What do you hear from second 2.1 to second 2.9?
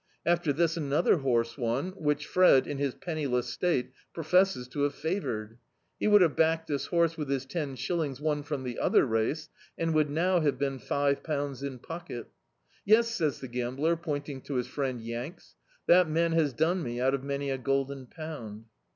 Fred, in